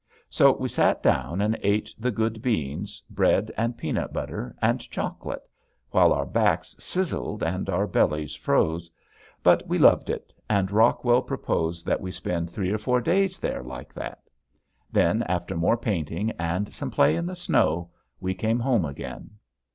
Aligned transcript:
So 0.31 0.53
we 0.53 0.67
sat 0.67 1.03
down 1.03 1.41
and 1.41 1.59
ate 1.61 1.93
the 1.95 2.09
good 2.09 2.41
beans, 2.41 3.03
bread 3.07 3.51
and 3.55 3.77
peanut 3.77 4.11
butter, 4.11 4.55
and 4.59 4.79
chocolate, 4.89 5.47
while 5.91 6.11
our 6.11 6.25
backs 6.25 6.75
sizzled 6.79 7.43
and 7.43 7.69
our 7.69 7.85
bellies 7.85 8.33
froze. 8.33 8.89
But 9.43 9.67
we 9.67 9.77
loved 9.77 10.09
it 10.09 10.33
and 10.49 10.71
Rockwell 10.71 11.21
proposed 11.21 11.85
that 11.85 12.01
we 12.01 12.09
spend 12.09 12.49
three 12.49 12.71
or 12.71 12.79
four 12.79 12.99
days 12.99 13.37
there 13.37 13.61
like 13.61 13.93
that. 13.93 14.23
Then 14.91 15.21
after 15.29 15.55
more 15.55 15.77
painting 15.77 16.31
and 16.39 16.73
some 16.73 16.89
play 16.89 17.15
in 17.15 17.27
the 17.27 17.35
snow 17.35 17.91
we 18.19 18.33
came 18.33 18.57
home 18.59 18.85
again. 18.85 19.29